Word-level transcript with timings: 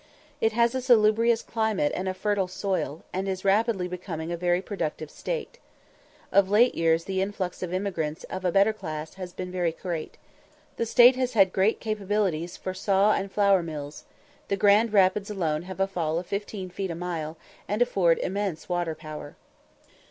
It 0.41 0.53
has 0.53 0.73
a 0.73 0.81
salubrious 0.81 1.43
climate 1.43 1.91
and 1.93 2.09
a 2.09 2.15
fertile 2.15 2.47
soil, 2.47 3.03
and 3.13 3.27
is 3.29 3.45
rapidly 3.45 3.87
becoming 3.87 4.31
a 4.31 4.35
very 4.35 4.59
productive 4.59 5.11
State. 5.11 5.59
Of 6.31 6.49
late 6.49 6.73
years 6.73 7.03
the 7.03 7.21
influx 7.21 7.61
of 7.61 7.71
emigrants 7.71 8.23
of 8.23 8.43
a 8.43 8.51
better 8.51 8.73
class 8.73 9.13
has 9.13 9.31
been 9.31 9.51
very 9.51 9.71
great. 9.71 10.17
The 10.77 10.87
State 10.87 11.17
has 11.17 11.37
great 11.51 11.79
capabilities 11.79 12.57
for 12.57 12.73
saw 12.73 13.13
and 13.13 13.31
flour 13.31 13.61
mills; 13.61 14.05
the 14.47 14.57
Grand 14.57 14.91
Rapids 14.91 15.29
alone 15.29 15.61
have 15.69 15.79
a 15.79 15.85
fall 15.85 16.17
of 16.17 16.25
fifteen 16.25 16.71
feet 16.71 16.89
in 16.89 16.97
a 16.97 16.99
mile, 16.99 17.37
and 17.67 17.79
afford 17.79 18.17
immense 18.17 18.67
water 18.67 18.95
power. 18.95 19.35